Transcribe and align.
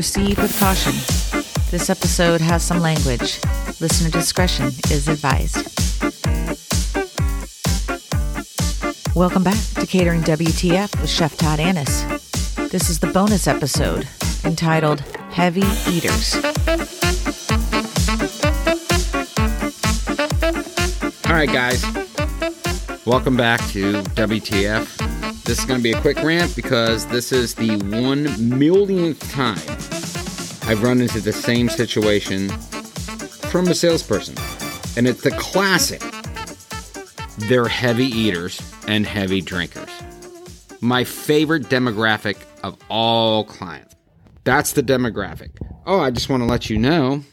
Proceed 0.00 0.38
with 0.38 0.58
caution. 0.58 0.94
This 1.70 1.90
episode 1.90 2.40
has 2.40 2.62
some 2.62 2.80
language. 2.80 3.38
Listener 3.80 4.08
discretion 4.08 4.68
is 4.90 5.08
advised. 5.08 5.56
Welcome 9.14 9.42
back 9.44 9.58
to 9.74 9.86
Catering 9.86 10.22
WTF 10.22 10.98
with 11.02 11.10
Chef 11.10 11.36
Todd 11.36 11.60
Annis. 11.60 12.04
This 12.70 12.88
is 12.88 12.98
the 12.98 13.08
bonus 13.12 13.46
episode 13.46 14.08
entitled 14.42 15.00
Heavy 15.32 15.66
Eaters. 15.86 16.36
All 21.26 21.34
right, 21.34 21.52
guys. 21.52 21.84
Welcome 23.04 23.36
back 23.36 23.60
to 23.72 24.02
WTF. 24.16 25.44
This 25.44 25.58
is 25.58 25.64
going 25.66 25.80
to 25.80 25.82
be 25.82 25.92
a 25.92 26.00
quick 26.00 26.22
rant 26.22 26.56
because 26.56 27.06
this 27.08 27.32
is 27.32 27.54
the 27.54 27.76
one 27.90 28.58
millionth 28.58 29.30
time 29.32 29.58
I've 30.70 30.84
run 30.84 31.00
into 31.00 31.20
the 31.20 31.32
same 31.32 31.68
situation 31.68 32.48
from 32.48 33.66
a 33.66 33.74
salesperson. 33.74 34.36
And 34.96 35.08
it's 35.08 35.22
the 35.22 35.32
classic 35.32 36.00
they're 37.48 37.66
heavy 37.66 38.06
eaters 38.06 38.62
and 38.86 39.04
heavy 39.04 39.40
drinkers. 39.40 39.90
My 40.80 41.02
favorite 41.02 41.64
demographic 41.64 42.36
of 42.62 42.76
all 42.88 43.42
clients. 43.42 43.96
That's 44.44 44.74
the 44.74 44.82
demographic. 44.84 45.58
Oh, 45.86 45.98
I 45.98 46.12
just 46.12 46.28
want 46.28 46.44
to 46.44 46.48
let 46.48 46.70
you 46.70 46.78
know 46.78 47.24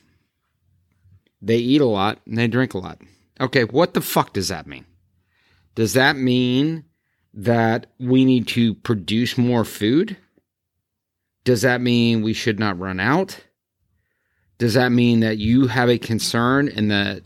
they 1.40 1.58
eat 1.58 1.82
a 1.82 1.86
lot 1.86 2.20
and 2.26 2.40
they 2.40 2.48
drink 2.48 2.74
a 2.74 2.80
lot. 2.80 3.00
Okay, 3.40 3.66
what 3.66 3.94
the 3.94 4.02
fuck 4.02 4.34
does 4.34 4.48
that 4.48 4.66
mean? 4.66 4.88
Does 5.76 5.94
that 5.94 6.18
mean 6.18 6.86
that 7.36 7.86
we 8.00 8.26
need 8.26 8.48
to 8.48 8.74
produce 8.74 9.38
more 9.38 9.64
food? 9.64 10.18
Does 11.48 11.62
that 11.62 11.80
mean 11.80 12.24
we 12.24 12.34
should 12.34 12.60
not 12.60 12.78
run 12.78 13.00
out? 13.00 13.40
Does 14.58 14.74
that 14.74 14.92
mean 14.92 15.22
that 15.22 15.38
you 15.38 15.68
have 15.68 15.88
a 15.88 15.98
concern 15.98 16.68
and 16.68 16.92
the 16.92 17.24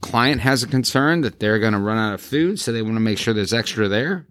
client 0.00 0.40
has 0.42 0.62
a 0.62 0.68
concern 0.68 1.22
that 1.22 1.40
they're 1.40 1.58
going 1.58 1.72
to 1.72 1.80
run 1.80 1.98
out 1.98 2.14
of 2.14 2.20
food, 2.20 2.60
so 2.60 2.70
they 2.70 2.80
want 2.80 2.94
to 2.94 3.00
make 3.00 3.18
sure 3.18 3.34
there's 3.34 3.52
extra 3.52 3.88
there? 3.88 4.24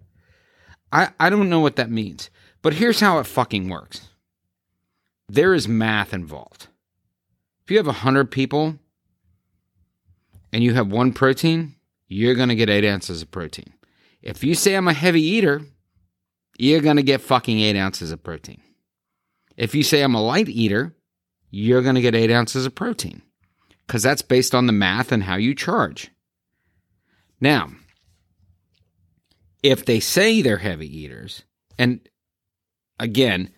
I, 0.90 1.10
I 1.20 1.28
don't 1.28 1.50
know 1.50 1.60
what 1.60 1.76
that 1.76 1.90
means, 1.90 2.30
but 2.62 2.72
here's 2.72 3.00
how 3.00 3.18
it 3.18 3.26
fucking 3.26 3.68
works 3.68 4.08
there 5.28 5.52
is 5.52 5.68
math 5.68 6.14
involved. 6.14 6.68
If 7.64 7.70
you 7.70 7.76
have 7.76 7.84
100 7.84 8.30
people 8.30 8.78
and 10.50 10.64
you 10.64 10.72
have 10.72 10.90
one 10.90 11.12
protein, 11.12 11.74
you're 12.08 12.34
going 12.34 12.48
to 12.48 12.56
get 12.56 12.70
eight 12.70 12.86
ounces 12.86 13.20
of 13.20 13.30
protein. 13.30 13.74
If 14.22 14.42
you 14.42 14.54
say 14.54 14.76
I'm 14.76 14.88
a 14.88 14.94
heavy 14.94 15.20
eater, 15.20 15.60
you're 16.56 16.80
going 16.80 16.96
to 16.96 17.02
get 17.02 17.20
fucking 17.20 17.60
eight 17.60 17.76
ounces 17.76 18.12
of 18.12 18.24
protein. 18.24 18.62
If 19.60 19.74
you 19.74 19.82
say 19.82 20.02
I'm 20.02 20.14
a 20.14 20.22
light 20.22 20.48
eater, 20.48 20.96
you're 21.50 21.82
going 21.82 21.94
to 21.94 22.00
get 22.00 22.14
eight 22.14 22.30
ounces 22.30 22.66
of 22.66 22.74
protein 22.74 23.22
because 23.86 24.02
that's 24.02 24.22
based 24.22 24.54
on 24.54 24.66
the 24.66 24.72
math 24.72 25.12
and 25.12 25.24
how 25.24 25.36
you 25.36 25.54
charge. 25.54 26.10
Now, 27.40 27.70
if 29.62 29.84
they 29.84 30.00
say 30.00 30.40
they're 30.40 30.58
heavy 30.58 30.88
eaters, 30.88 31.42
and 31.78 32.00
again, 32.98 33.50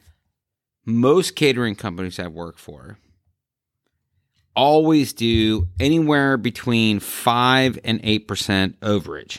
most 0.84 1.36
catering 1.36 1.77
companies 1.77 2.19
I've 2.19 2.33
worked 2.33 2.59
for 2.59 2.98
always 4.56 5.12
do 5.12 5.69
anywhere 5.78 6.37
between 6.37 6.98
5 7.00 7.78
and 7.84 8.03
8% 8.03 8.75
overage 8.78 9.39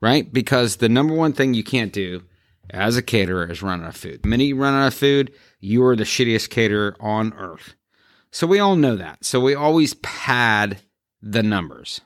right? 0.00 0.32
Because 0.32 0.76
the 0.76 0.88
number 0.88 1.14
one 1.14 1.32
thing 1.32 1.54
you 1.54 1.64
can't 1.64 1.92
do 1.92 2.22
as 2.70 2.96
a 2.96 3.02
caterer 3.02 3.50
is 3.50 3.62
run 3.62 3.82
out 3.82 3.88
of 3.90 3.96
food. 3.96 4.22
The 4.22 4.28
minute 4.28 4.44
you 4.44 4.56
run 4.56 4.74
out 4.74 4.88
of 4.88 4.94
food, 4.94 5.32
you 5.60 5.84
are 5.84 5.96
the 5.96 6.04
shittiest 6.04 6.50
caterer 6.50 6.96
on 7.00 7.32
earth. 7.34 7.74
So 8.30 8.46
we 8.46 8.58
all 8.58 8.76
know 8.76 8.96
that. 8.96 9.24
So 9.24 9.40
we 9.40 9.54
always 9.54 9.94
pad 9.94 10.78
the 11.22 11.42
numbers, 11.42 12.00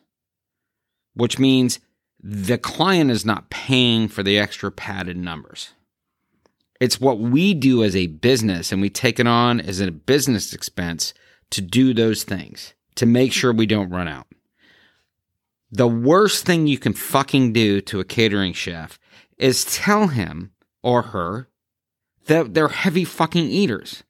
which 1.15 1.39
means 1.39 1.81
the 2.23 2.59
client 2.59 3.11
is 3.11 3.25
not 3.25 3.51
paying 3.51 4.09
for 4.09 4.23
the 4.23 4.39
extra 4.39 4.71
padded 4.71 5.17
numbers. 5.17 5.71
It's 6.81 7.01
what 7.01 7.19
we 7.19 7.55
do 7.55 7.85
as 7.85 7.95
a 7.95 8.09
business, 8.09 8.73
and 8.73 8.81
we 8.81 8.91
take 8.91 9.21
it 9.21 9.27
on 9.27 9.61
as 9.61 9.81
a 9.81 9.91
business 9.91 10.53
expense 10.53 11.15
to 11.51 11.61
do 11.61 11.95
those 11.95 12.25
things 12.25 12.75
to 12.97 13.07
make 13.07 13.33
sure 13.33 13.53
we 13.53 13.67
don't 13.67 13.91
run 13.91 14.09
out. 14.09 14.27
The 15.71 15.89
worst 15.89 16.45
thing 16.45 16.67
you 16.67 16.79
can 16.79 16.93
fucking 16.93 17.53
do 17.53 17.81
to 17.83 18.01
a 18.01 18.05
catering 18.05 18.53
chef 18.53 18.99
is 19.39 19.65
tell 19.65 20.09
him 20.09 20.53
or 20.83 21.03
her 21.03 21.49
that 22.27 22.55
they're 22.55 22.69
heavy 22.69 23.05
fucking 23.05 23.47
eaters. 23.47 24.03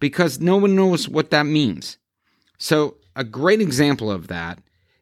Because 0.00 0.40
no 0.40 0.56
one 0.56 0.76
knows 0.76 1.08
what 1.08 1.30
that 1.30 1.44
means. 1.44 1.98
So, 2.58 2.96
a 3.16 3.24
great 3.24 3.60
example 3.60 4.10
of 4.10 4.28
that 4.28 4.60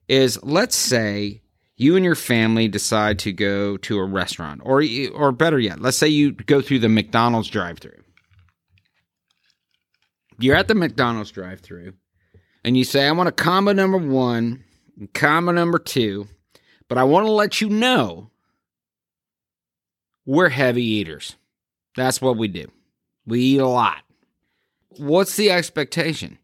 is 0.09 0.43
let's 0.43 0.77
say 0.77 1.43
you 1.77 1.97
and 1.97 2.05
your 2.05 2.15
family 2.15 2.69
decide 2.69 3.19
to 3.19 3.33
go 3.33 3.77
to 3.77 3.99
a 3.99 4.05
restaurant 4.05 4.63
or 4.65 4.83
or 5.15 5.33
better 5.33 5.59
yet, 5.59 5.81
let's 5.81 5.99
say 5.99 6.09
you 6.09 6.33
go 6.33 6.63
through 6.63 6.79
the 6.79 6.89
McDonald's 6.89 7.49
drive-through. 7.49 8.03
You're 10.39 10.57
at 10.57 10.69
the 10.69 10.75
McDonald's 10.75 11.31
drive-through 11.31 11.93
and 12.65 12.77
you 12.77 12.85
say 12.85 13.07
I 13.07 13.13
want 13.13 13.29
a 13.29 13.33
combo 13.33 13.73
number 13.73 13.99
1 13.99 14.65
comma 15.15 15.53
number 15.53 15.79
two, 15.79 16.27
but 16.89 16.99
I 16.99 17.05
want 17.05 17.27
to 17.27 17.33
let 17.33 17.61
you 17.61 17.69
know 17.69 18.31
we're 20.27 20.51
heavy 20.51 20.85
eaters. 20.85 21.37
That's 21.97 22.21
what 22.21 22.37
we 22.37 22.49
do. 22.49 22.71
We 23.27 23.41
eat 23.41 23.61
a 23.61 23.67
lot. 23.67 24.03
What's 24.99 25.37
the 25.37 25.51
expectation? 25.51 26.39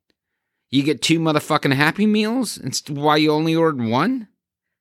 You 0.71 0.83
get 0.83 1.03
two 1.03 1.19
motherfucking 1.19 1.75
Happy 1.75 2.07
Meals? 2.07 2.57
It's 2.59 2.89
why 2.89 3.17
you 3.17 3.33
only 3.33 3.55
ordered 3.55 3.85
one? 3.85 4.29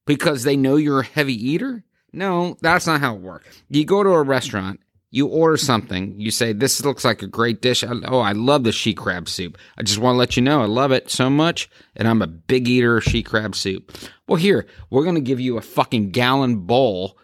Because 0.06 0.44
they 0.44 0.56
know 0.56 0.78
you're 0.78 1.02
a 1.02 1.06
heavy 1.06 1.34
eater? 1.34 1.84
No, 2.14 2.58
that's 2.62 2.88
not 2.88 3.02
how 3.02 3.16
it 3.16 3.22
works. 3.22 3.62
You 3.70 3.86
go 3.86 4.04
to 4.04 4.10
a 4.10 4.24
restaurant 4.24 4.80
you 5.14 5.28
order 5.28 5.58
something, 5.58 6.18
you 6.18 6.32
say, 6.32 6.54
This 6.54 6.84
looks 6.84 7.04
like 7.04 7.22
a 7.22 7.28
great 7.28 7.62
dish. 7.62 7.84
Oh, 7.84 8.20
I 8.20 8.32
love 8.32 8.64
the 8.64 8.72
she 8.72 8.94
crab 8.94 9.28
soup. 9.28 9.58
I 9.78 9.84
just 9.84 10.00
want 10.00 10.16
to 10.16 10.18
let 10.18 10.38
you 10.38 10.42
know 10.42 10.62
I 10.62 10.66
love 10.66 10.94
it 10.94 11.12
so 11.12 11.30
much, 11.30 11.70
and 11.98 12.08
I'm 12.08 12.22
a 12.22 12.28
big 12.28 12.68
eater 12.68 12.98
of 12.98 13.04
she 13.04 13.22
crab 13.22 13.54
soup. 13.54 13.92
Well, 14.28 14.38
here, 14.38 14.66
we're 14.90 15.04
going 15.04 15.16
to 15.16 15.22
give 15.22 15.42
you 15.42 15.58
a 15.58 15.62
fucking 15.62 16.12
gallon 16.12 16.60
bowl 16.60 17.18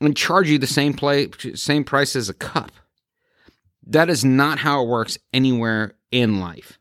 and 0.00 0.16
charge 0.16 0.48
you 0.48 0.58
the 0.58 0.66
same, 0.66 0.94
play, 0.94 1.28
same 1.54 1.84
price 1.84 2.16
as 2.16 2.28
a 2.28 2.34
cup. 2.34 2.72
That 3.86 4.08
is 4.08 4.24
not 4.24 4.58
how 4.58 4.82
it 4.82 4.88
works 4.88 5.18
anywhere 5.32 5.94
in 6.10 6.40
life. 6.40 6.78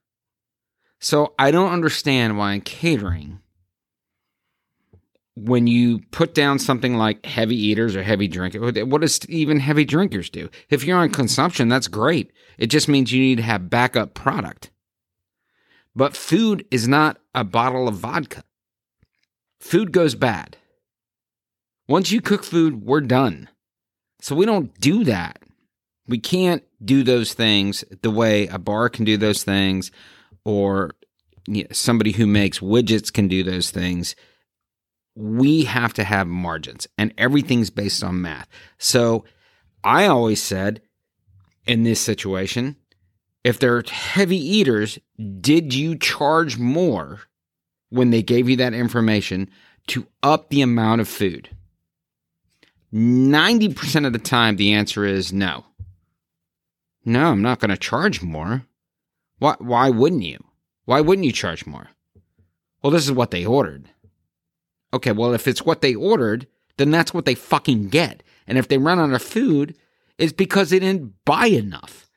So 0.99 1.33
I 1.39 1.51
don't 1.51 1.71
understand 1.71 2.37
why 2.37 2.53
in 2.53 2.61
catering, 2.61 3.39
when 5.35 5.67
you 5.67 5.99
put 6.11 6.33
down 6.33 6.59
something 6.59 6.95
like 6.95 7.25
heavy 7.25 7.55
eaters 7.55 7.95
or 7.95 8.03
heavy 8.03 8.27
drinkers, 8.27 8.61
what 8.83 9.01
does 9.01 9.25
even 9.29 9.59
heavy 9.59 9.85
drinkers 9.85 10.29
do? 10.29 10.49
If 10.69 10.83
you're 10.83 10.97
on 10.97 11.11
consumption, 11.11 11.69
that's 11.69 11.87
great. 11.87 12.31
It 12.57 12.67
just 12.67 12.89
means 12.89 13.11
you 13.11 13.21
need 13.21 13.37
to 13.37 13.43
have 13.43 13.69
backup 13.69 14.13
product. 14.13 14.71
But 15.95 16.15
food 16.15 16.65
is 16.69 16.87
not 16.87 17.17
a 17.33 17.43
bottle 17.43 17.87
of 17.87 17.95
vodka. 17.95 18.43
Food 19.59 19.91
goes 19.91 20.15
bad. 20.15 20.57
Once 21.89 22.11
you 22.11 22.21
cook 22.21 22.43
food, 22.43 22.83
we're 22.83 23.01
done. 23.01 23.49
So 24.21 24.35
we 24.35 24.45
don't 24.45 24.73
do 24.79 25.03
that. 25.05 25.41
We 26.07 26.19
can't 26.19 26.63
do 26.85 27.03
those 27.03 27.33
things 27.33 27.83
the 28.03 28.11
way 28.11 28.47
a 28.47 28.59
bar 28.59 28.89
can 28.89 29.05
do 29.05 29.17
those 29.17 29.43
things 29.43 29.91
or 30.45 30.91
somebody 31.71 32.11
who 32.11 32.27
makes 32.27 32.59
widgets 32.59 33.11
can 33.11 33.27
do 33.27 33.43
those 33.43 33.71
things 33.71 34.15
we 35.15 35.65
have 35.65 35.93
to 35.95 36.03
have 36.03 36.27
margins 36.27 36.87
and 36.97 37.13
everything's 37.17 37.69
based 37.69 38.03
on 38.03 38.21
math. 38.21 38.47
So 38.77 39.25
I 39.83 40.05
always 40.05 40.41
said 40.41 40.81
in 41.65 41.83
this 41.83 41.99
situation, 41.99 42.77
if 43.43 43.59
they're 43.59 43.83
heavy 43.89 44.37
eaters, 44.37 44.99
did 45.41 45.73
you 45.73 45.97
charge 45.97 46.57
more 46.57 47.21
when 47.89 48.11
they 48.11 48.21
gave 48.21 48.47
you 48.47 48.55
that 48.57 48.73
information 48.73 49.49
to 49.87 50.07
up 50.21 50.49
the 50.49 50.61
amount 50.61 51.01
of 51.01 51.07
food? 51.09 51.49
90% 52.93 54.05
of 54.05 54.13
the 54.13 54.19
time, 54.19 54.55
the 54.55 54.73
answer 54.73 55.05
is 55.05 55.31
no. 55.31 55.65
No, 57.05 57.27
I'm 57.27 57.41
not 57.41 57.59
going 57.59 57.69
to 57.69 57.77
charge 57.77 58.21
more. 58.21 58.65
Why, 59.37 59.55
why 59.59 59.89
wouldn't 59.89 60.23
you? 60.23 60.43
Why 60.85 61.01
wouldn't 61.01 61.25
you 61.25 61.31
charge 61.31 61.65
more? 61.65 61.87
Well, 62.81 62.91
this 62.91 63.05
is 63.05 63.11
what 63.11 63.31
they 63.31 63.45
ordered. 63.45 63.89
Okay, 64.93 65.11
well, 65.11 65.33
if 65.33 65.47
it's 65.47 65.63
what 65.63 65.81
they 65.81 65.93
ordered, 65.93 66.47
then 66.77 66.91
that's 66.91 67.13
what 67.13 67.25
they 67.25 67.35
fucking 67.35 67.89
get. 67.89 68.23
And 68.47 68.57
if 68.57 68.67
they 68.67 68.77
run 68.77 68.99
out 68.99 69.13
of 69.13 69.21
food, 69.21 69.75
it's 70.17 70.33
because 70.33 70.69
they 70.69 70.79
didn't 70.79 71.13
buy 71.25 71.47
enough. 71.47 72.09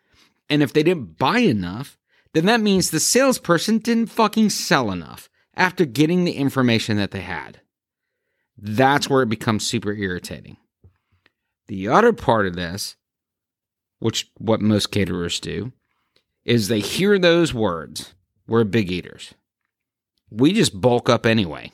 And 0.48 0.62
if 0.62 0.72
they 0.72 0.82
didn't 0.82 1.18
buy 1.18 1.38
enough, 1.38 1.98
then 2.32 2.46
that 2.46 2.60
means 2.60 2.90
the 2.90 3.00
salesperson 3.00 3.78
didn't 3.78 4.06
fucking 4.06 4.50
sell 4.50 4.90
enough 4.90 5.28
after 5.54 5.84
getting 5.84 6.24
the 6.24 6.32
information 6.32 6.96
that 6.96 7.10
they 7.10 7.20
had. 7.20 7.60
That's 8.56 9.08
where 9.10 9.22
it 9.22 9.28
becomes 9.28 9.66
super 9.66 9.92
irritating. 9.92 10.56
The 11.68 11.88
other 11.88 12.12
part 12.12 12.46
of 12.46 12.56
this, 12.56 12.96
which 13.98 14.30
what 14.38 14.60
most 14.60 14.90
caterers 14.90 15.40
do, 15.40 15.72
is 16.44 16.68
they 16.68 16.80
hear 16.80 17.18
those 17.18 17.54
words. 17.54 18.14
We're 18.46 18.64
big 18.64 18.90
eaters. 18.90 19.34
We 20.30 20.52
just 20.52 20.80
bulk 20.80 21.08
up 21.08 21.26
anyway. 21.26 21.70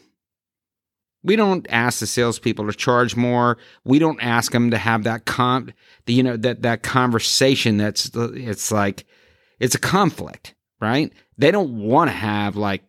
We 1.23 1.37
don't 1.37 1.67
ask 1.69 1.99
the 2.00 2.06
salespeople 2.06 2.67
to 2.67 2.73
charge 2.73 3.17
more. 3.17 3.58
We 3.85 3.99
don't 3.99 4.23
ask 4.23 4.52
them 4.52 4.70
to 4.70 4.79
have 4.79 5.05
that 5.05 5.25
con, 5.25 5.75
the, 6.06 6.12
you 6.14 6.23
know, 6.23 6.37
that 6.37 6.62
that 6.62 6.82
conversation. 6.82 7.76
That's 7.76 8.11
it's 8.14 8.70
like 8.70 9.05
it's 9.58 9.75
a 9.75 9.81
conflict, 9.81 10.55
right? 10.81 11.12
They 11.37 11.50
don't 11.50 11.79
want 11.79 12.08
to 12.11 12.17
have 12.17 12.56
like, 12.56 12.82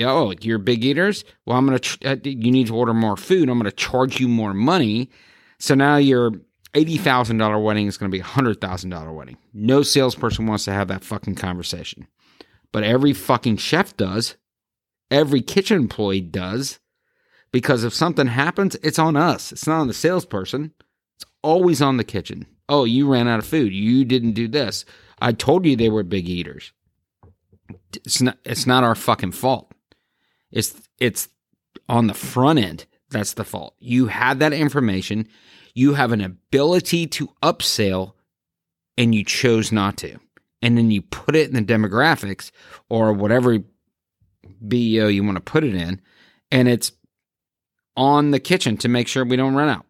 oh, 0.00 0.34
you're 0.40 0.58
big 0.58 0.84
eaters. 0.84 1.24
Well, 1.44 1.56
I'm 1.56 1.64
gonna, 1.64 1.78
tr- 1.78 1.98
uh, 2.04 2.16
you 2.22 2.50
need 2.50 2.66
to 2.68 2.76
order 2.76 2.94
more 2.94 3.16
food. 3.16 3.48
I'm 3.48 3.58
gonna 3.58 3.70
charge 3.70 4.20
you 4.20 4.28
more 4.28 4.54
money. 4.54 5.10
So 5.58 5.74
now 5.74 5.96
your 5.96 6.32
eighty 6.74 6.98
thousand 6.98 7.38
dollar 7.38 7.58
wedding 7.58 7.86
is 7.86 7.96
gonna 7.96 8.10
be 8.10 8.20
a 8.20 8.24
hundred 8.24 8.60
thousand 8.60 8.90
dollar 8.90 9.12
wedding. 9.12 9.38
No 9.52 9.82
salesperson 9.82 10.46
wants 10.46 10.64
to 10.64 10.72
have 10.72 10.88
that 10.88 11.04
fucking 11.04 11.36
conversation, 11.36 12.06
but 12.72 12.84
every 12.84 13.12
fucking 13.12 13.56
chef 13.58 13.96
does. 13.96 14.36
Every 15.10 15.40
kitchen 15.40 15.76
employee 15.76 16.20
does 16.20 16.80
because 17.52 17.84
if 17.84 17.94
something 17.94 18.26
happens, 18.26 18.74
it's 18.82 18.98
on 18.98 19.16
us. 19.16 19.52
It's 19.52 19.66
not 19.66 19.80
on 19.80 19.86
the 19.86 19.94
salesperson. 19.94 20.72
It's 21.16 21.24
always 21.42 21.80
on 21.80 21.96
the 21.96 22.04
kitchen. 22.04 22.46
Oh, 22.68 22.84
you 22.84 23.10
ran 23.10 23.28
out 23.28 23.38
of 23.38 23.46
food. 23.46 23.72
You 23.72 24.04
didn't 24.04 24.32
do 24.32 24.48
this. 24.48 24.84
I 25.20 25.32
told 25.32 25.64
you 25.64 25.76
they 25.76 25.88
were 25.88 26.02
big 26.02 26.28
eaters. 26.28 26.72
It's 27.94 28.20
not 28.20 28.38
it's 28.44 28.66
not 28.66 28.84
our 28.84 28.94
fucking 28.94 29.32
fault. 29.32 29.72
It's 30.50 30.74
it's 30.98 31.28
on 31.88 32.08
the 32.08 32.14
front 32.14 32.58
end 32.58 32.86
that's 33.10 33.34
the 33.34 33.44
fault. 33.44 33.74
You 33.78 34.06
had 34.06 34.40
that 34.40 34.52
information, 34.52 35.28
you 35.74 35.94
have 35.94 36.12
an 36.12 36.20
ability 36.20 37.06
to 37.08 37.28
upsell 37.42 38.12
and 38.96 39.14
you 39.14 39.24
chose 39.24 39.72
not 39.72 39.96
to. 39.98 40.18
And 40.62 40.76
then 40.76 40.90
you 40.90 41.02
put 41.02 41.36
it 41.36 41.48
in 41.48 41.54
the 41.54 41.72
demographics 41.72 42.50
or 42.88 43.12
whatever 43.12 43.58
BEO 44.66 45.08
you 45.08 45.22
want 45.22 45.36
to 45.36 45.40
put 45.40 45.64
it 45.64 45.74
in 45.74 46.00
and 46.50 46.68
it's 46.68 46.92
on 47.96 48.30
the 48.30 48.40
kitchen 48.40 48.76
to 48.78 48.88
make 48.88 49.08
sure 49.08 49.24
we 49.24 49.36
don't 49.36 49.54
run 49.54 49.68
out, 49.68 49.86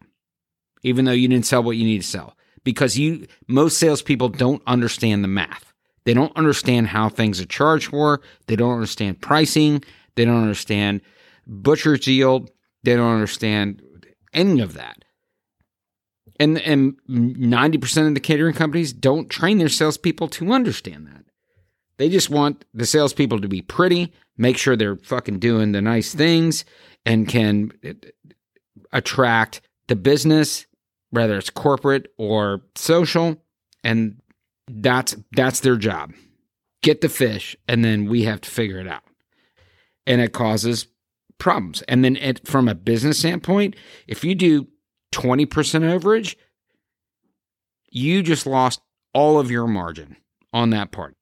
even 0.82 1.04
though 1.04 1.12
you 1.12 1.28
didn't 1.28 1.46
sell 1.46 1.62
what 1.62 1.76
you 1.76 1.84
need 1.84 2.02
to 2.02 2.06
sell. 2.06 2.36
Because 2.64 2.98
you 2.98 3.26
most 3.46 3.78
salespeople 3.78 4.30
don't 4.30 4.62
understand 4.66 5.22
the 5.22 5.28
math. 5.28 5.72
They 6.04 6.14
don't 6.14 6.36
understand 6.36 6.88
how 6.88 7.08
things 7.08 7.40
are 7.40 7.46
charged 7.46 7.88
for. 7.88 8.20
They 8.46 8.56
don't 8.56 8.74
understand 8.74 9.20
pricing. 9.20 9.84
They 10.14 10.24
don't 10.24 10.42
understand 10.42 11.00
butcher's 11.46 12.06
yield. 12.06 12.50
They 12.86 12.94
don't 12.94 13.14
understand 13.14 13.82
any 14.32 14.60
of 14.60 14.74
that. 14.74 15.04
And 16.38 16.56
and 16.58 16.94
ninety 17.08 17.78
percent 17.78 18.06
of 18.06 18.14
the 18.14 18.20
catering 18.20 18.54
companies 18.54 18.92
don't 18.92 19.28
train 19.28 19.58
their 19.58 19.68
salespeople 19.68 20.28
to 20.28 20.52
understand 20.52 21.08
that. 21.08 21.24
They 21.96 22.08
just 22.08 22.30
want 22.30 22.64
the 22.72 22.86
salespeople 22.86 23.40
to 23.40 23.48
be 23.48 23.60
pretty, 23.60 24.12
make 24.38 24.56
sure 24.56 24.76
they're 24.76 24.98
fucking 24.98 25.40
doing 25.40 25.72
the 25.72 25.82
nice 25.82 26.14
things, 26.14 26.64
and 27.04 27.26
can 27.26 27.72
uh, 27.84 27.94
attract 28.92 29.62
the 29.88 29.96
business, 29.96 30.66
whether 31.10 31.36
it's 31.38 31.50
corporate 31.50 32.12
or 32.18 32.62
social, 32.76 33.42
and 33.82 34.20
that's 34.70 35.16
that's 35.32 35.58
their 35.58 35.76
job. 35.76 36.12
Get 36.84 37.00
the 37.00 37.08
fish, 37.08 37.56
and 37.66 37.84
then 37.84 38.08
we 38.08 38.22
have 38.24 38.42
to 38.42 38.50
figure 38.50 38.78
it 38.78 38.86
out, 38.86 39.02
and 40.06 40.20
it 40.20 40.32
causes 40.32 40.86
problems. 41.38 41.82
And 41.82 42.04
then, 42.04 42.16
it, 42.16 42.46
from 42.46 42.68
a 42.68 42.74
business 42.74 43.18
standpoint, 43.18 43.76
if 44.06 44.24
you 44.24 44.34
do 44.34 44.68
twenty 45.12 45.46
percent 45.46 45.84
overage, 45.84 46.36
you 47.90 48.22
just 48.22 48.46
lost 48.46 48.80
all 49.12 49.38
of 49.38 49.50
your 49.50 49.66
margin 49.66 50.16
on 50.52 50.70
that 50.70 50.92
part. 50.92 51.16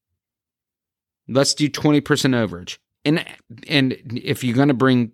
Let's 1.29 1.55
do 1.55 1.69
twenty 1.69 2.01
percent 2.01 2.35
overage, 2.35 2.79
and 3.05 3.25
and 3.69 3.97
if 4.23 4.45
you're 4.45 4.57
going 4.57 4.69
to 4.69 4.75
bring 4.75 5.13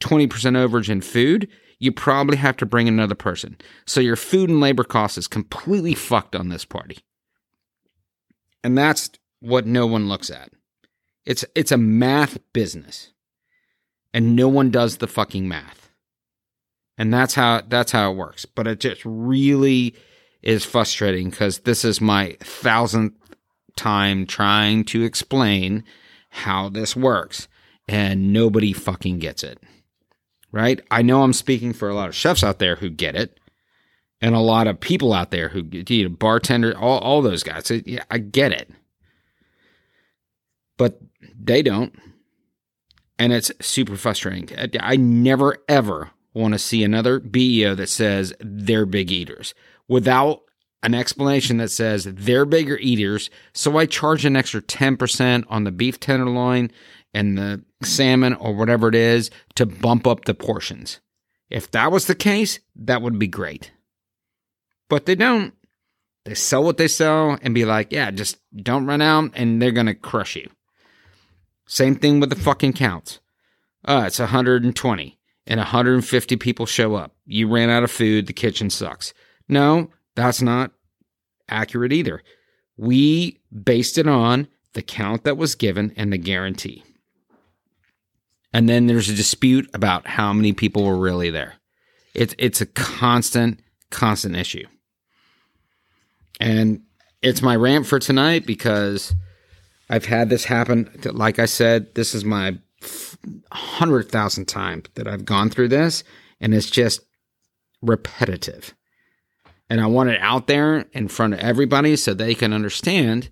20% 0.00 0.28
overage 0.28 0.88
in 0.88 1.00
food, 1.00 1.48
you 1.78 1.92
probably 1.92 2.36
have 2.36 2.56
to 2.58 2.66
bring 2.66 2.88
another 2.88 3.14
person. 3.14 3.56
So 3.86 4.00
your 4.00 4.16
food 4.16 4.50
and 4.50 4.60
labor 4.60 4.84
cost 4.84 5.16
is 5.16 5.28
completely 5.28 5.94
fucked 5.94 6.34
on 6.34 6.48
this 6.48 6.64
party. 6.64 6.98
And 8.64 8.76
that's 8.76 9.10
what 9.40 9.66
no 9.66 9.86
one 9.86 10.08
looks 10.08 10.30
at. 10.30 10.50
It's 11.24 11.44
it's 11.54 11.72
a 11.72 11.78
math 11.78 12.38
business. 12.52 13.12
And 14.12 14.34
no 14.34 14.48
one 14.48 14.70
does 14.70 14.96
the 14.96 15.06
fucking 15.06 15.46
math. 15.48 15.90
And 16.98 17.14
that's 17.14 17.34
how 17.34 17.62
that's 17.66 17.92
how 17.92 18.10
it 18.10 18.16
works. 18.16 18.44
But 18.44 18.66
it 18.66 18.80
just 18.80 19.02
really 19.04 19.94
is 20.42 20.64
frustrating 20.64 21.30
because 21.30 21.60
this 21.60 21.84
is 21.84 22.00
my 22.00 22.36
thousandth 22.40 23.14
time 23.76 24.26
trying 24.26 24.84
to 24.84 25.02
explain 25.04 25.84
how 26.30 26.68
this 26.68 26.96
works 26.96 27.48
and 27.88 28.32
nobody 28.32 28.72
fucking 28.72 29.18
gets 29.18 29.42
it 29.42 29.62
right? 30.52 30.80
I 30.90 31.02
know 31.02 31.22
I'm 31.22 31.32
speaking 31.32 31.72
for 31.72 31.88
a 31.88 31.94
lot 31.94 32.08
of 32.08 32.14
chefs 32.14 32.42
out 32.42 32.58
there 32.58 32.76
who 32.76 32.90
get 32.90 33.14
it, 33.14 33.38
and 34.20 34.34
a 34.34 34.40
lot 34.40 34.66
of 34.66 34.80
people 34.80 35.12
out 35.12 35.30
there 35.30 35.48
who 35.48 35.66
you 35.70 36.08
know, 36.08 36.14
bartender, 36.14 36.76
all 36.76 36.98
all 36.98 37.22
those 37.22 37.42
guys. 37.42 37.70
Yeah, 37.70 38.04
I 38.10 38.18
get 38.18 38.52
it, 38.52 38.70
but 40.76 40.98
they 41.38 41.62
don't, 41.62 41.94
and 43.20 43.34
it's 43.34 43.52
super 43.60 43.96
frustrating. 43.96 44.48
I 44.80 44.96
never 44.96 45.58
ever 45.68 46.10
want 46.32 46.54
to 46.54 46.58
see 46.58 46.82
another 46.82 47.20
BEO 47.20 47.74
that 47.74 47.88
says 47.88 48.32
they're 48.40 48.86
big 48.86 49.12
eaters 49.12 49.54
without 49.86 50.40
an 50.82 50.94
explanation 50.94 51.58
that 51.58 51.70
says 51.70 52.04
they're 52.04 52.46
bigger 52.46 52.78
eaters, 52.78 53.28
so 53.52 53.76
I 53.76 53.84
charge 53.84 54.24
an 54.24 54.36
extra 54.36 54.62
10% 54.62 55.44
on 55.48 55.64
the 55.64 55.70
beef 55.70 56.00
tenderloin 56.00 56.70
and 57.12 57.36
the 57.36 57.62
salmon 57.82 58.32
or 58.34 58.54
whatever 58.54 58.88
it 58.88 58.94
is 58.94 59.30
to 59.56 59.66
bump 59.66 60.06
up 60.06 60.24
the 60.24 60.32
portions. 60.32 61.00
If 61.50 61.70
that 61.72 61.92
was 61.92 62.06
the 62.06 62.14
case, 62.14 62.58
that 62.74 63.02
would 63.02 63.18
be 63.18 63.26
great. 63.26 63.72
But 64.88 65.04
they 65.04 65.14
don't. 65.14 65.52
They 66.24 66.34
sell 66.34 66.64
what 66.64 66.78
they 66.78 66.88
sell 66.88 67.38
and 67.42 67.54
be 67.54 67.64
like, 67.64 67.92
yeah, 67.92 68.10
just 68.10 68.38
don't 68.54 68.86
run 68.86 69.02
out 69.02 69.32
and 69.34 69.60
they're 69.60 69.72
going 69.72 69.86
to 69.86 69.94
crush 69.94 70.36
you. 70.36 70.48
Same 71.70 71.94
thing 71.94 72.18
with 72.18 72.30
the 72.30 72.36
fucking 72.36 72.72
counts. 72.72 73.20
Uh, 73.84 74.02
it's 74.04 74.18
120 74.18 75.18
and 75.46 75.58
150 75.58 76.36
people 76.36 76.66
show 76.66 76.96
up. 76.96 77.14
You 77.26 77.48
ran 77.48 77.70
out 77.70 77.84
of 77.84 77.92
food. 77.92 78.26
The 78.26 78.32
kitchen 78.32 78.70
sucks. 78.70 79.14
No, 79.48 79.88
that's 80.16 80.42
not 80.42 80.72
accurate 81.48 81.92
either. 81.92 82.24
We 82.76 83.38
based 83.52 83.98
it 83.98 84.08
on 84.08 84.48
the 84.72 84.82
count 84.82 85.22
that 85.22 85.36
was 85.36 85.54
given 85.54 85.94
and 85.96 86.12
the 86.12 86.18
guarantee. 86.18 86.82
And 88.52 88.68
then 88.68 88.88
there's 88.88 89.08
a 89.08 89.14
dispute 89.14 89.70
about 89.72 90.08
how 90.08 90.32
many 90.32 90.52
people 90.52 90.84
were 90.84 90.98
really 90.98 91.30
there. 91.30 91.54
It's 92.14 92.34
it's 92.36 92.60
a 92.60 92.66
constant, 92.66 93.60
constant 93.90 94.34
issue. 94.34 94.66
And 96.40 96.82
it's 97.22 97.42
my 97.42 97.54
rant 97.54 97.86
for 97.86 98.00
tonight 98.00 98.44
because 98.44 99.14
I've 99.90 100.06
had 100.06 100.30
this 100.30 100.44
happen. 100.44 100.90
Like 101.04 101.38
I 101.38 101.44
said, 101.44 101.94
this 101.94 102.14
is 102.14 102.24
my 102.24 102.58
hundred 103.52 104.10
thousand 104.10 104.46
time 104.46 104.84
that 104.94 105.06
I've 105.06 105.26
gone 105.26 105.50
through 105.50 105.68
this, 105.68 106.02
and 106.40 106.54
it's 106.54 106.70
just 106.70 107.00
repetitive. 107.82 108.74
And 109.68 109.80
I 109.80 109.86
want 109.86 110.08
it 110.08 110.20
out 110.22 110.46
there 110.46 110.86
in 110.92 111.08
front 111.08 111.34
of 111.34 111.40
everybody 111.40 111.96
so 111.96 112.14
they 112.14 112.34
can 112.34 112.54
understand 112.54 113.28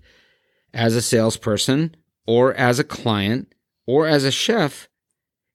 as 0.73 0.95
a 0.95 1.01
salesperson 1.01 1.95
or 2.27 2.53
as 2.53 2.77
a 2.77 2.83
client 2.83 3.51
or 3.87 4.05
as 4.05 4.23
a 4.23 4.31
chef 4.31 4.87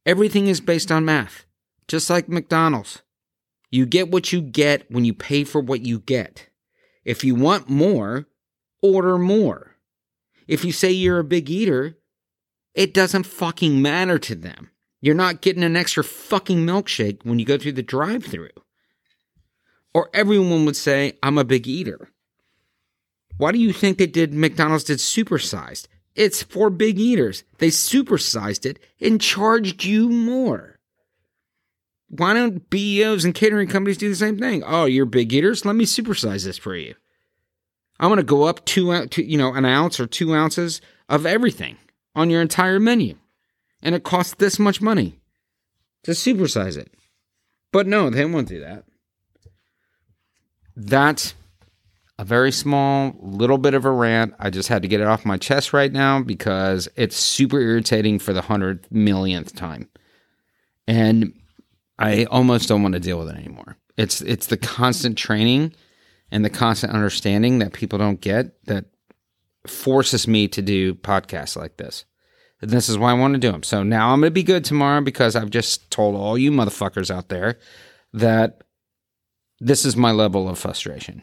Everything 0.06 0.48
is 0.48 0.60
based 0.60 0.92
on 0.92 1.06
math, 1.06 1.46
just 1.88 2.10
like 2.10 2.28
McDonald's. 2.28 3.02
You 3.70 3.86
get 3.86 4.10
what 4.10 4.32
you 4.32 4.42
get 4.42 4.90
when 4.90 5.06
you 5.06 5.14
pay 5.14 5.44
for 5.44 5.60
what 5.62 5.80
you 5.80 5.98
get. 6.00 6.48
If 7.04 7.24
you 7.24 7.34
want 7.34 7.70
more, 7.70 8.26
order 8.82 9.16
more. 9.16 9.73
If 10.46 10.64
you 10.64 10.72
say 10.72 10.90
you're 10.90 11.18
a 11.18 11.24
big 11.24 11.48
eater, 11.50 11.96
it 12.74 12.92
doesn't 12.92 13.24
fucking 13.24 13.80
matter 13.80 14.18
to 14.18 14.34
them. 14.34 14.70
You're 15.00 15.14
not 15.14 15.42
getting 15.42 15.62
an 15.62 15.76
extra 15.76 16.02
fucking 16.02 16.64
milkshake 16.64 17.24
when 17.24 17.38
you 17.38 17.44
go 17.44 17.58
through 17.58 17.72
the 17.72 17.82
drive 17.82 18.24
through. 18.24 18.48
Or 19.92 20.10
everyone 20.12 20.64
would 20.64 20.76
say, 20.76 21.18
I'm 21.22 21.38
a 21.38 21.44
big 21.44 21.68
eater. 21.68 22.08
Why 23.36 23.52
do 23.52 23.58
you 23.58 23.72
think 23.72 23.98
they 23.98 24.06
did 24.06 24.32
McDonald's 24.32 24.84
did 24.84 24.98
supersized? 24.98 25.88
It's 26.14 26.42
for 26.42 26.70
big 26.70 26.98
eaters. 26.98 27.44
They 27.58 27.68
supersized 27.68 28.64
it 28.66 28.78
and 29.00 29.20
charged 29.20 29.84
you 29.84 30.08
more. 30.08 30.78
Why 32.08 32.32
don't 32.32 32.70
BEOs 32.70 33.24
and 33.24 33.34
catering 33.34 33.68
companies 33.68 33.98
do 33.98 34.08
the 34.08 34.14
same 34.14 34.38
thing? 34.38 34.62
Oh, 34.64 34.84
you're 34.84 35.06
big 35.06 35.32
eaters? 35.32 35.64
Let 35.64 35.74
me 35.74 35.84
supersize 35.84 36.44
this 36.44 36.58
for 36.58 36.76
you. 36.76 36.94
I'm 38.00 38.08
going 38.08 38.18
to 38.18 38.22
go 38.22 38.44
up 38.44 38.64
two, 38.64 39.06
two, 39.06 39.22
you 39.22 39.38
know, 39.38 39.52
an 39.54 39.64
ounce 39.64 40.00
or 40.00 40.06
two 40.06 40.34
ounces 40.34 40.80
of 41.08 41.26
everything 41.26 41.76
on 42.14 42.30
your 42.30 42.42
entire 42.42 42.80
menu. 42.80 43.16
And 43.82 43.94
it 43.94 44.02
costs 44.02 44.34
this 44.34 44.58
much 44.58 44.80
money 44.80 45.18
to 46.04 46.12
supersize 46.12 46.76
it. 46.76 46.92
But 47.72 47.86
no, 47.86 48.10
they 48.10 48.24
won't 48.24 48.48
do 48.48 48.60
that. 48.60 48.84
That's 50.76 51.34
a 52.18 52.24
very 52.24 52.52
small 52.52 53.14
little 53.20 53.58
bit 53.58 53.74
of 53.74 53.84
a 53.84 53.90
rant. 53.90 54.34
I 54.38 54.50
just 54.50 54.68
had 54.68 54.82
to 54.82 54.88
get 54.88 55.00
it 55.00 55.06
off 55.06 55.24
my 55.24 55.36
chest 55.36 55.72
right 55.72 55.92
now 55.92 56.20
because 56.20 56.88
it's 56.96 57.16
super 57.16 57.60
irritating 57.60 58.18
for 58.18 58.32
the 58.32 58.42
hundred 58.42 58.86
millionth 58.90 59.54
time. 59.54 59.88
And 60.86 61.32
I 61.98 62.24
almost 62.24 62.68
don't 62.68 62.82
want 62.82 62.94
to 62.94 63.00
deal 63.00 63.18
with 63.18 63.28
it 63.28 63.36
anymore. 63.36 63.76
It's 63.96 64.20
it's 64.22 64.46
the 64.46 64.56
constant 64.56 65.16
training 65.16 65.74
and 66.34 66.44
the 66.44 66.50
constant 66.50 66.92
understanding 66.92 67.60
that 67.60 67.72
people 67.72 67.96
don't 67.96 68.20
get 68.20 68.60
that 68.66 68.86
forces 69.68 70.26
me 70.26 70.48
to 70.48 70.60
do 70.60 70.92
podcasts 70.92 71.56
like 71.56 71.76
this. 71.76 72.04
And 72.60 72.72
this 72.72 72.88
is 72.88 72.98
why 72.98 73.12
I 73.12 73.14
want 73.14 73.34
to 73.34 73.40
do 73.40 73.52
them. 73.52 73.62
So 73.62 73.84
now 73.84 74.10
I'm 74.10 74.20
going 74.20 74.32
to 74.32 74.34
be 74.34 74.42
good 74.42 74.64
tomorrow 74.64 75.00
because 75.00 75.36
I've 75.36 75.50
just 75.50 75.92
told 75.92 76.16
all 76.16 76.36
you 76.36 76.50
motherfuckers 76.50 77.08
out 77.08 77.28
there 77.28 77.60
that 78.14 78.64
this 79.60 79.84
is 79.84 79.96
my 79.96 80.10
level 80.10 80.48
of 80.48 80.58
frustration. 80.58 81.22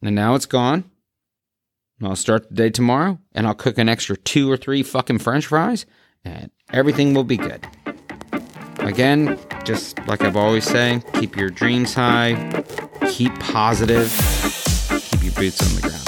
And 0.00 0.14
now 0.14 0.34
it's 0.36 0.46
gone. 0.46 0.90
I'll 2.02 2.16
start 2.16 2.48
the 2.48 2.54
day 2.54 2.70
tomorrow 2.70 3.18
and 3.34 3.46
I'll 3.46 3.54
cook 3.54 3.76
an 3.76 3.90
extra 3.90 4.16
two 4.16 4.50
or 4.50 4.56
three 4.56 4.82
fucking 4.82 5.18
french 5.18 5.48
fries 5.48 5.84
and 6.24 6.50
everything 6.72 7.12
will 7.12 7.24
be 7.24 7.36
good. 7.36 7.66
Again, 8.78 9.38
just 9.64 9.98
like 10.06 10.22
I've 10.22 10.36
always 10.36 10.64
said, 10.64 11.04
keep 11.12 11.36
your 11.36 11.50
dreams 11.50 11.92
high, 11.92 12.64
keep 13.20 13.38
positive, 13.38 14.10
keep 15.10 15.22
your 15.22 15.32
boots 15.34 15.60
on 15.60 15.74
the 15.76 15.82
ground. 15.82 16.06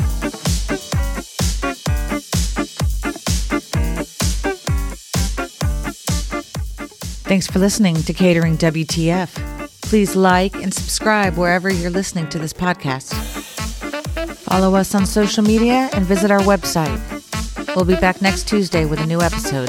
Thanks 7.27 7.47
for 7.47 7.59
listening 7.59 7.97
to 7.97 8.15
Catering 8.15 8.57
WTF. 8.57 9.29
Please 9.83 10.17
like 10.17 10.55
and 10.55 10.73
subscribe 10.73 11.37
wherever 11.37 11.71
you're 11.71 11.91
listening 11.91 12.31
to 12.31 12.39
this 12.39 12.55
podcast. 12.55 13.13
Follow 14.35 14.75
us 14.75 14.95
on 14.95 15.05
social 15.05 15.45
media 15.45 15.91
and 15.93 16.07
visit 16.07 16.31
our 16.31 16.41
website. 16.41 16.99
We'll 17.77 17.85
be 17.85 17.97
back 17.97 18.23
next 18.23 18.49
Tuesday 18.49 18.87
with 18.87 19.01
a 19.01 19.07
new 19.07 19.21
episode. 19.21 19.69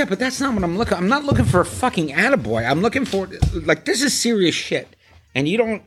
Yeah, 0.00 0.06
but 0.06 0.18
that's 0.18 0.40
not 0.40 0.54
what 0.54 0.64
I'm 0.64 0.78
looking. 0.78 0.96
I'm 0.96 1.08
not 1.08 1.24
looking 1.24 1.44
for 1.44 1.60
a 1.60 1.64
fucking 1.66 2.08
attaboy. 2.08 2.66
I'm 2.66 2.80
looking 2.80 3.04
for 3.04 3.28
like 3.52 3.84
this 3.84 4.00
is 4.00 4.18
serious 4.18 4.54
shit, 4.54 4.96
and 5.34 5.46
you 5.46 5.58
don't. 5.58 5.82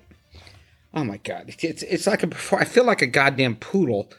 Oh 0.94 1.04
my 1.04 1.18
god, 1.18 1.46
it's 1.48 1.82
it's 1.82 2.06
like 2.06 2.22
a. 2.22 2.28
I 2.56 2.64
feel 2.64 2.84
like 2.86 3.02
a 3.02 3.08
goddamn 3.08 3.56
poodle 3.56 4.12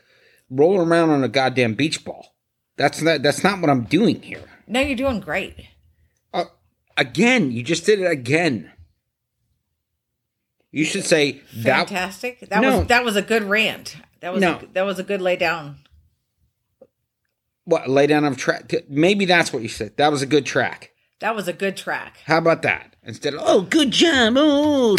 rolling 0.51 0.89
around 0.89 1.11
on 1.11 1.23
a 1.23 1.29
goddamn 1.29 1.75
beach 1.75 2.05
ball. 2.05 2.35
That's 2.77 3.03
not 3.03 3.23
that's 3.23 3.45
not 3.45 3.61
what 3.61 3.71
I'm 3.71 3.85
doing 3.85 4.21
here. 4.21 4.43
No, 4.67 4.81
you're 4.81 4.97
doing 4.97 5.21
great. 5.21 5.55
Uh, 6.33 6.47
again, 6.97 7.53
you 7.53 7.63
just 7.63 7.87
did 7.87 8.01
it 8.01 8.11
again. 8.11 8.73
You 10.73 10.85
should 10.85 11.05
say 11.05 11.41
that. 11.59 11.87
Fantastic. 11.89 12.41
That 12.49 12.63
No. 12.63 12.79
was 12.79 12.89
that 12.89 13.05
was 13.05 13.15
a 13.15 13.23
good 13.23 13.45
rant. 13.45 13.97
That 14.23 14.33
was 14.33 14.41
No. 14.41 14.57
a, 14.57 14.67
that 14.73 14.83
was 14.83 14.99
a 14.99 15.05
good 15.05 15.23
lay 15.23 15.37
down. 15.37 15.77
What 17.65 17.89
lay 17.89 18.07
down 18.07 18.25
of 18.25 18.37
track? 18.37 18.73
Maybe 18.89 19.25
that's 19.25 19.53
what 19.53 19.63
you 19.63 19.69
said. 19.69 19.97
That 19.97 20.11
was 20.13 20.23
a 20.23 20.27
good 20.27 20.45
track. 20.47 20.91
That 21.21 21.35
was 21.35 21.49
a 21.49 21.53
good 21.53 21.77
track. 21.77 22.19
How 22.27 22.39
about 22.39 22.63
that? 22.63 22.97
Instead 23.07 23.35
of 23.35 23.41
oh, 23.45 23.63
good 23.63 23.91
job, 23.91 24.35
oh, 24.37 24.97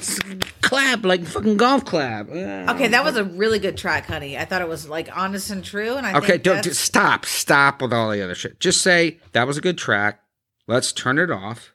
clap 0.61 1.03
like 1.03 1.25
fucking 1.25 1.57
golf 1.57 1.85
clap. 1.85 2.29
Uh, 2.29 2.71
Okay, 2.73 2.87
that 2.87 3.03
was 3.03 3.17
a 3.17 3.23
really 3.23 3.59
good 3.59 3.77
track, 3.77 4.05
honey. 4.05 4.37
I 4.37 4.45
thought 4.45 4.61
it 4.61 4.67
was 4.67 4.87
like 4.87 5.15
honest 5.15 5.49
and 5.49 5.63
true, 5.63 5.95
and 5.95 6.05
I 6.05 6.15
Okay, 6.17 6.37
don't 6.37 6.63
just 6.63 6.81
stop. 6.81 7.25
Stop 7.25 7.81
with 7.81 7.91
all 7.93 8.09
the 8.11 8.21
other 8.23 8.35
shit. 8.35 8.59
Just 8.59 8.81
say 8.81 9.19
that 9.33 9.45
was 9.47 9.57
a 9.57 9.61
good 9.61 9.77
track. 9.77 10.19
Let's 10.67 10.91
turn 10.91 11.17
it 11.19 11.29
off, 11.31 11.73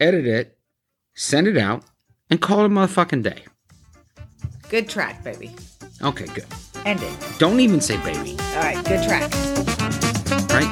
edit 0.00 0.26
it, 0.26 0.56
send 1.14 1.46
it 1.48 1.56
out, 1.56 1.84
and 2.30 2.40
call 2.40 2.60
it 2.60 2.66
a 2.66 2.68
motherfucking 2.68 3.22
day. 3.22 3.44
good 4.68 4.88
track, 4.88 5.22
baby. 5.22 5.54
Okay, 6.02 6.26
good. 6.26 6.46
End 6.84 7.00
it. 7.02 7.16
Don't 7.38 7.60
even 7.60 7.80
say 7.80 7.96
baby. 7.98 8.36
All 8.40 8.62
right, 8.62 8.84
good 8.84 9.02
track. 9.06 9.30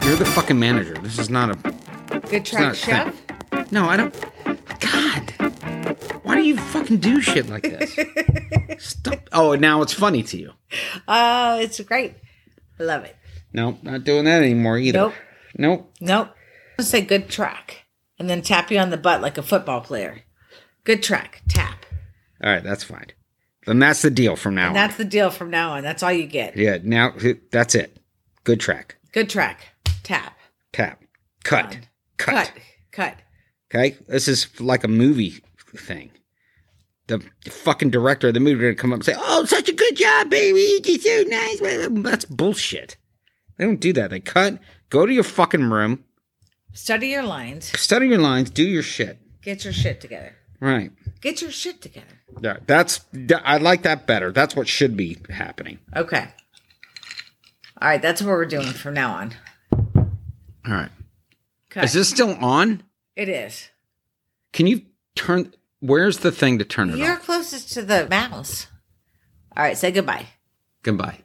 You're 0.05 0.17
the 0.17 0.25
fucking 0.35 0.59
manager. 0.59 0.95
This 0.95 1.19
is 1.19 1.31
not 1.31 1.51
a. 1.51 2.19
Good 2.29 2.45
track, 2.45 2.73
a 2.73 2.77
chef. 2.77 3.15
thing. 3.51 3.67
No, 3.71 3.87
I 3.89 3.97
don't. 3.97 4.15
God, 4.81 5.31
why 6.25 6.35
do 6.35 6.43
you 6.43 6.57
fucking 6.57 6.99
do 6.99 7.21
shit 7.21 7.49
like 7.49 7.63
this? 7.63 7.97
Stop. 8.85 9.29
Oh, 9.33 9.55
now 9.55 9.81
it's 9.83 9.93
funny 9.93 10.23
to 10.25 10.37
you. 10.37 10.53
Uh, 11.07 11.59
it's 11.61 11.79
great. 11.81 12.15
I 12.81 12.83
love 12.83 13.05
it. 13.05 13.17
No, 13.53 13.79
not 13.83 14.05
doing 14.05 14.25
that 14.25 14.43
anymore 14.43 14.77
either. 14.79 14.99
Nope. 14.99 15.15
Nope. 15.57 15.93
Nope. 16.01 16.29
Let's 16.79 16.91
say 16.91 17.01
good 17.03 17.29
track, 17.29 17.85
and 18.19 18.29
then 18.29 18.43
tap 18.43 18.71
you 18.71 18.79
on 18.79 18.91
the 18.91 18.97
butt 18.97 19.23
like 19.23 19.39
a 19.39 19.43
football 19.43 19.81
player. 19.83 20.23
Good 20.85 21.03
track, 21.03 21.43
tap. 21.49 21.87
All 22.43 22.51
right, 22.51 22.63
that's 22.65 22.83
fine. 22.83 23.07
Then 23.67 23.79
that's 23.79 24.03
the 24.03 24.11
deal 24.11 24.35
from 24.35 24.57
now 24.57 24.69
And 24.69 24.71
on. 24.71 24.75
that's 24.75 24.97
the 24.97 25.05
deal 25.05 25.31
from 25.31 25.51
now 25.51 25.73
on. 25.75 25.85
That's 25.85 26.03
all 26.03 26.11
you 26.13 26.27
get. 26.27 26.57
Yeah, 26.57 26.79
now 26.83 27.15
that's 27.53 27.77
it. 27.77 27.99
Good 28.43 28.59
track. 28.59 28.97
Good 29.13 29.31
track, 29.31 29.69
tap. 30.03 30.37
Tap. 30.73 31.03
Cut. 31.45 31.79
Cut. 32.19 32.33
Cut. 32.33 32.53
Cut. 32.93 33.15
Okay? 33.75 33.97
This 34.09 34.29
is 34.29 34.61
like 34.61 34.85
a 34.85 34.89
movie 34.89 35.43
thing. 35.77 36.11
The 37.09 37.21
fucking 37.51 37.91
director 37.91 38.29
of 38.29 38.35
the 38.35 38.41
movie 38.41 38.61
gonna 38.63 38.75
come 38.75 38.93
up 38.93 38.99
and 38.99 39.05
say, 39.05 39.15
Oh, 39.17 39.45
such 39.45 39.69
a 39.69 39.73
good 39.75 39.97
job, 39.97 40.31
baby. 40.31 40.81
You're 40.85 40.99
so 40.99 41.23
nice. 41.29 41.61
That's 42.03 42.25
bullshit. 42.25 42.97
They 43.57 43.65
don't 43.65 43.81
do 43.81 43.93
that. 43.95 44.11
They 44.11 44.21
cut, 44.21 44.59
go 44.89 45.05
to 45.05 45.13
your 45.13 45.25
fucking 45.25 45.69
room, 45.71 46.05
Study 46.73 47.09
your 47.09 47.23
lines. 47.25 47.67
study 47.79 48.09
your 48.09 48.19
lines, 48.19 48.49
do 48.51 48.63
your 48.65 48.83
shit. 48.83 49.19
Get 49.43 49.65
your 49.65 49.73
shit 49.75 50.01
together. 50.01 50.35
Right. 50.61 50.91
Get 51.21 51.43
your 51.43 51.51
shit 51.51 51.83
together. 51.83 52.07
Yeah, 52.41 52.59
that's 52.67 53.01
I 53.45 53.59
like 53.59 53.83
that 53.83 54.07
better. 54.07 54.33
That's 54.33 54.55
what 54.57 54.69
should 54.69 54.97
be 54.97 55.19
happening. 55.29 55.79
Okay. 55.95 56.29
All 57.81 57.89
right, 57.89 58.01
that's 58.01 58.23
what 58.23 58.29
we're 58.31 58.47
doing 58.47 58.69
from 58.73 58.95
now 58.95 59.13
on. 59.15 59.35
All 60.67 60.73
right. 60.75 60.91
Cut. 61.71 61.85
Is 61.85 61.93
this 61.93 62.09
still 62.09 62.37
on? 62.45 62.83
It 63.17 63.29
is. 63.29 63.69
Can 64.53 64.67
you 64.67 64.83
turn 65.15 65.53
where's 65.81 66.19
the 66.19 66.31
thing 66.33 66.59
to 66.59 66.65
turn 66.65 66.91
it 66.91 66.97
You're 66.97 67.13
on? 67.13 67.21
closest 67.21 67.73
to 67.75 67.83
the 67.83 68.07
mouse. 68.09 68.67
All 69.57 69.63
right, 69.63 69.77
say 69.77 69.91
goodbye. 69.91 70.27
Goodbye. 70.83 71.19